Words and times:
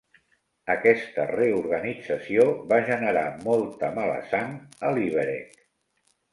Aquesta 0.75 1.25
reorganització 1.31 2.47
va 2.73 2.81
generar 2.89 3.25
molta 3.45 3.93
mala 4.01 4.19
sang 4.35 4.59
a 4.91 4.95
Liberec. 4.99 5.65